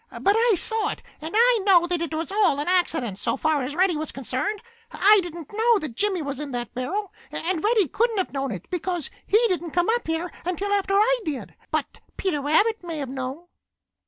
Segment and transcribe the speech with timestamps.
[0.19, 3.37] But I saw it all, and I know that it was all an accident so
[3.37, 4.63] far as Reddy was concerned.
[4.91, 8.67] I didn't know that Jimmy was in that barrel, and Reddy couldn't have known it,
[8.71, 11.53] because he didn't come up here until after I did.
[11.69, 13.45] But Peter Rabbit may have known.